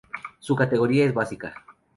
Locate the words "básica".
1.13-1.53